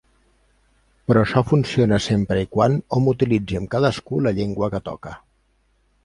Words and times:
Però 1.09 1.23
això 1.25 1.41
funciona 1.49 1.99
sempre 2.05 2.41
i 2.45 2.49
quan 2.55 2.77
hom 2.97 3.09
utilitzi 3.11 3.59
amb 3.59 3.69
cadascú 3.75 4.23
la 4.29 4.33
llengua 4.39 4.71
que 4.77 4.81
toca. 4.89 5.13